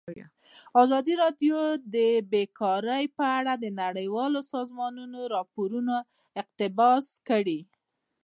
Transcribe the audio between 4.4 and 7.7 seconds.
سازمانونو راپورونه اقتباس کړي.